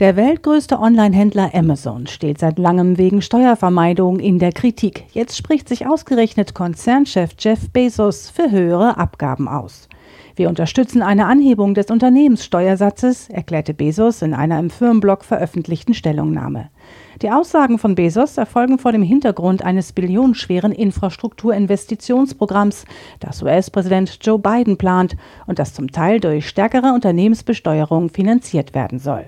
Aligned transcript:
Der 0.00 0.16
weltgrößte 0.16 0.80
Online-Händler 0.80 1.54
Amazon 1.54 2.08
steht 2.08 2.40
seit 2.40 2.58
langem 2.58 2.98
wegen 2.98 3.22
Steuervermeidung 3.22 4.18
in 4.18 4.40
der 4.40 4.50
Kritik. 4.50 5.04
Jetzt 5.12 5.36
spricht 5.36 5.68
sich 5.68 5.86
ausgerechnet 5.86 6.52
Konzernchef 6.52 7.30
Jeff 7.38 7.70
Bezos 7.70 8.28
für 8.28 8.50
höhere 8.50 8.98
Abgaben 8.98 9.46
aus. 9.46 9.88
Wir 10.34 10.48
unterstützen 10.48 11.00
eine 11.00 11.26
Anhebung 11.26 11.74
des 11.74 11.92
Unternehmenssteuersatzes, 11.92 13.28
erklärte 13.28 13.72
Bezos 13.72 14.20
in 14.22 14.34
einer 14.34 14.58
im 14.58 14.68
Firmenblog 14.68 15.24
veröffentlichten 15.24 15.94
Stellungnahme. 15.94 16.70
Die 17.22 17.30
Aussagen 17.30 17.78
von 17.78 17.94
Bezos 17.94 18.36
erfolgen 18.36 18.80
vor 18.80 18.90
dem 18.90 19.04
Hintergrund 19.04 19.62
eines 19.62 19.92
billionenschweren 19.92 20.72
Infrastrukturinvestitionsprogramms, 20.72 22.84
das 23.20 23.44
US-Präsident 23.44 24.18
Joe 24.22 24.40
Biden 24.40 24.76
plant 24.76 25.16
und 25.46 25.60
das 25.60 25.72
zum 25.72 25.92
Teil 25.92 26.18
durch 26.18 26.48
stärkere 26.48 26.92
Unternehmensbesteuerung 26.92 28.08
finanziert 28.08 28.74
werden 28.74 28.98
soll. 28.98 29.26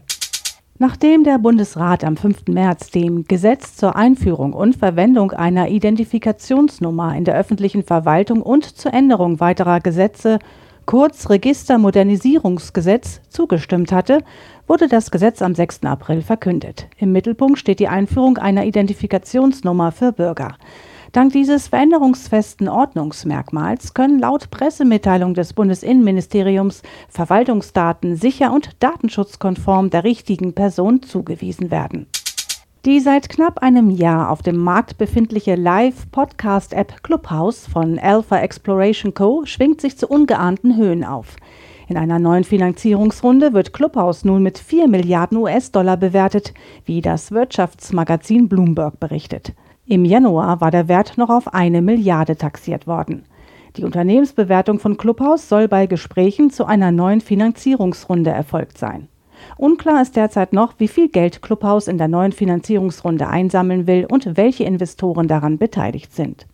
Nachdem 0.78 1.24
der 1.24 1.38
Bundesrat 1.38 2.04
am 2.04 2.18
5. 2.18 2.48
März 2.48 2.90
dem 2.90 3.24
Gesetz 3.24 3.76
zur 3.76 3.96
Einführung 3.96 4.52
und 4.52 4.76
Verwendung 4.76 5.30
einer 5.30 5.68
Identifikationsnummer 5.68 7.16
in 7.16 7.24
der 7.24 7.34
öffentlichen 7.34 7.82
Verwaltung 7.82 8.42
und 8.42 8.64
zur 8.64 8.92
Änderung 8.92 9.40
weiterer 9.40 9.80
Gesetze 9.80 10.38
kurz 10.84 11.30
Registermodernisierungsgesetz, 11.30 13.22
zugestimmt 13.30 13.90
hatte, 13.90 14.22
wurde 14.66 14.86
das 14.86 15.10
Gesetz 15.10 15.40
am 15.40 15.54
6. 15.54 15.84
April 15.84 16.20
verkündet. 16.20 16.88
Im 16.98 17.10
Mittelpunkt 17.10 17.58
steht 17.58 17.80
die 17.80 17.88
Einführung 17.88 18.36
einer 18.36 18.66
Identifikationsnummer 18.66 19.92
für 19.92 20.12
Bürger. 20.12 20.56
Dank 21.12 21.32
dieses 21.32 21.68
veränderungsfesten 21.68 22.68
Ordnungsmerkmals 22.68 23.94
können 23.94 24.18
laut 24.18 24.50
Pressemitteilung 24.50 25.34
des 25.34 25.52
Bundesinnenministeriums 25.52 26.82
Verwaltungsdaten 27.08 28.16
sicher 28.16 28.52
und 28.52 28.70
datenschutzkonform 28.80 29.90
der 29.90 30.04
richtigen 30.04 30.54
Person 30.54 31.02
zugewiesen 31.02 31.70
werden. 31.70 32.06
Die 32.84 33.00
seit 33.00 33.28
knapp 33.28 33.58
einem 33.58 33.90
Jahr 33.90 34.30
auf 34.30 34.42
dem 34.42 34.58
Markt 34.58 34.96
befindliche 34.96 35.56
Live-Podcast-App 35.56 37.02
Clubhouse 37.02 37.66
von 37.66 37.98
Alpha 37.98 38.38
Exploration 38.38 39.12
Co. 39.12 39.44
schwingt 39.44 39.80
sich 39.80 39.98
zu 39.98 40.06
ungeahnten 40.06 40.76
Höhen 40.76 41.02
auf. 41.02 41.36
In 41.88 41.96
einer 41.96 42.18
neuen 42.18 42.44
Finanzierungsrunde 42.44 43.52
wird 43.52 43.72
Clubhouse 43.72 44.24
nun 44.24 44.42
mit 44.42 44.58
4 44.58 44.86
Milliarden 44.86 45.38
US-Dollar 45.38 45.96
bewertet, 45.96 46.52
wie 46.84 47.00
das 47.00 47.32
Wirtschaftsmagazin 47.32 48.48
Bloomberg 48.48 49.00
berichtet. 49.00 49.52
Im 49.88 50.04
Januar 50.04 50.60
war 50.60 50.72
der 50.72 50.88
Wert 50.88 51.16
noch 51.16 51.30
auf 51.30 51.54
eine 51.54 51.80
Milliarde 51.80 52.36
taxiert 52.36 52.88
worden. 52.88 53.22
Die 53.76 53.84
Unternehmensbewertung 53.84 54.80
von 54.80 54.96
Clubhouse 54.96 55.48
soll 55.48 55.68
bei 55.68 55.86
Gesprächen 55.86 56.50
zu 56.50 56.64
einer 56.64 56.90
neuen 56.90 57.20
Finanzierungsrunde 57.20 58.30
erfolgt 58.30 58.78
sein. 58.78 59.06
Unklar 59.56 60.02
ist 60.02 60.16
derzeit 60.16 60.52
noch, 60.52 60.74
wie 60.78 60.88
viel 60.88 61.08
Geld 61.08 61.40
Clubhouse 61.40 61.86
in 61.86 61.98
der 61.98 62.08
neuen 62.08 62.32
Finanzierungsrunde 62.32 63.28
einsammeln 63.28 63.86
will 63.86 64.06
und 64.10 64.36
welche 64.36 64.64
Investoren 64.64 65.28
daran 65.28 65.56
beteiligt 65.56 66.12
sind. 66.12 66.48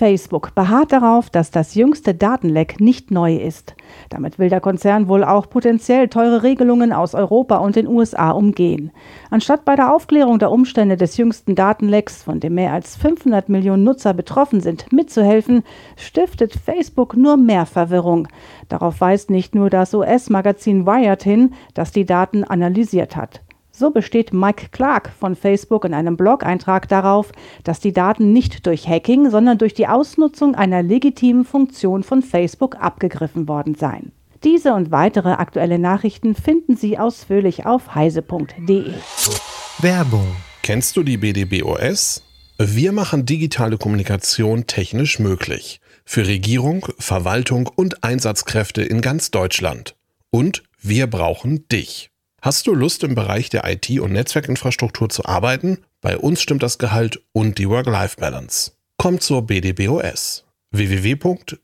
Facebook 0.00 0.54
beharrt 0.54 0.92
darauf, 0.92 1.28
dass 1.28 1.50
das 1.50 1.74
jüngste 1.74 2.14
Datenleck 2.14 2.80
nicht 2.80 3.10
neu 3.10 3.36
ist. 3.36 3.74
Damit 4.08 4.38
will 4.38 4.48
der 4.48 4.62
Konzern 4.62 5.08
wohl 5.08 5.22
auch 5.22 5.50
potenziell 5.50 6.08
teure 6.08 6.42
Regelungen 6.42 6.94
aus 6.94 7.14
Europa 7.14 7.58
und 7.58 7.76
den 7.76 7.86
USA 7.86 8.30
umgehen. 8.30 8.92
Anstatt 9.28 9.66
bei 9.66 9.76
der 9.76 9.94
Aufklärung 9.94 10.38
der 10.38 10.52
Umstände 10.52 10.96
des 10.96 11.18
jüngsten 11.18 11.54
Datenlecks, 11.54 12.22
von 12.22 12.40
dem 12.40 12.54
mehr 12.54 12.72
als 12.72 12.96
500 12.96 13.50
Millionen 13.50 13.84
Nutzer 13.84 14.14
betroffen 14.14 14.62
sind, 14.62 14.90
mitzuhelfen, 14.90 15.64
stiftet 15.96 16.54
Facebook 16.54 17.14
nur 17.14 17.36
mehr 17.36 17.66
Verwirrung. 17.66 18.26
Darauf 18.70 19.02
weist 19.02 19.28
nicht 19.28 19.54
nur 19.54 19.68
das 19.68 19.92
US-Magazin 19.92 20.86
Wired 20.86 21.22
hin, 21.22 21.52
das 21.74 21.92
die 21.92 22.06
Daten 22.06 22.42
analysiert 22.42 23.16
hat. 23.16 23.42
So 23.80 23.90
besteht 23.90 24.34
Mike 24.34 24.66
Clark 24.72 25.10
von 25.18 25.34
Facebook 25.34 25.86
in 25.86 25.94
einem 25.94 26.18
Blog-Eintrag 26.18 26.86
darauf, 26.86 27.32
dass 27.64 27.80
die 27.80 27.94
Daten 27.94 28.30
nicht 28.30 28.66
durch 28.66 28.86
Hacking, 28.86 29.30
sondern 29.30 29.56
durch 29.56 29.72
die 29.72 29.86
Ausnutzung 29.86 30.54
einer 30.54 30.82
legitimen 30.82 31.46
Funktion 31.46 32.02
von 32.02 32.20
Facebook 32.20 32.76
abgegriffen 32.76 33.48
worden 33.48 33.74
seien. 33.74 34.12
Diese 34.44 34.74
und 34.74 34.90
weitere 34.90 35.30
aktuelle 35.30 35.78
Nachrichten 35.78 36.34
finden 36.34 36.76
Sie 36.76 36.98
ausführlich 36.98 37.64
auf 37.64 37.94
heise.de. 37.94 38.92
Werbung. 39.78 40.26
Kennst 40.62 40.98
du 40.98 41.02
die 41.02 41.16
BDBOS? 41.16 42.22
Wir 42.58 42.92
machen 42.92 43.24
digitale 43.24 43.78
Kommunikation 43.78 44.66
technisch 44.66 45.18
möglich. 45.18 45.80
Für 46.04 46.26
Regierung, 46.26 46.86
Verwaltung 46.98 47.66
und 47.66 48.04
Einsatzkräfte 48.04 48.82
in 48.82 49.00
ganz 49.00 49.30
Deutschland. 49.30 49.96
Und 50.28 50.64
wir 50.82 51.06
brauchen 51.06 51.66
dich. 51.68 52.09
Hast 52.42 52.66
du 52.66 52.74
Lust 52.74 53.04
im 53.04 53.14
Bereich 53.14 53.50
der 53.50 53.70
IT- 53.70 54.00
und 54.00 54.12
Netzwerkinfrastruktur 54.12 55.10
zu 55.10 55.26
arbeiten? 55.26 55.78
Bei 56.00 56.16
uns 56.16 56.40
stimmt 56.40 56.62
das 56.62 56.78
Gehalt 56.78 57.22
und 57.32 57.58
die 57.58 57.68
Work-Life-Balance. 57.68 58.72
Komm 58.96 59.20
zur 59.20 59.46
BDBOS 59.46 60.46
www.bdbos.de 60.70 61.60